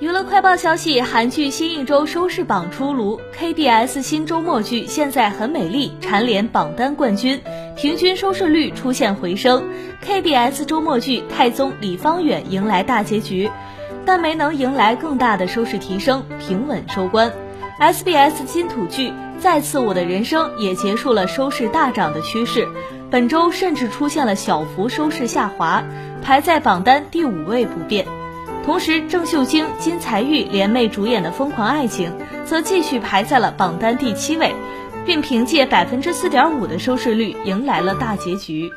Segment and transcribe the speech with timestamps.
[0.00, 7.40] 娱乐快报消息：韩剧新一周收视榜出炉，KBS 新周末剧《现在很美丽》蝉联榜单冠军，
[7.76, 9.64] 平均收视率出现回升。
[10.06, 13.50] KBS 周末剧《太宗李方远》迎来大结局，
[14.06, 17.32] 但没能迎来更大的收视提升，平稳收官。
[17.80, 19.10] SBS 金土剧
[19.40, 22.68] 《再次我的人生》也结束了收视大涨的趋势，
[23.10, 25.82] 本周甚至出现了小幅收视下滑，
[26.22, 28.06] 排在榜单第五位不变。
[28.68, 32.12] 同时，郑秀晶、金才玉联袂主演的《疯狂爱情》
[32.44, 34.54] 则继续排在了榜单第七位，
[35.06, 38.70] 并凭借百分之四点五的收视率迎来了大结局。